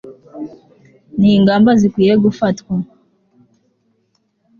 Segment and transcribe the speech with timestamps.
[1.19, 2.73] n'ingamba zikwiye gufatwa